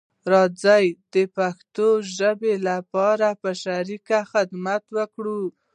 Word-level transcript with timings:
راځی 0.33 0.85
د 1.13 1.15
پښتو 1.37 1.87
ژبې 2.17 2.53
لپاره 2.69 3.27
په 3.41 3.49
شریکه 3.63 4.17
خدمت 4.31 4.83
وکړو 4.97 5.41